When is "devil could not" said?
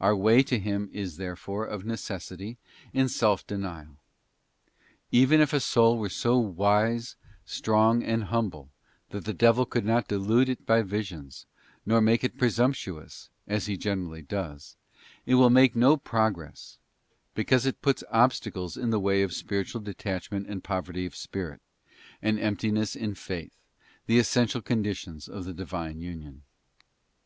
9.34-10.08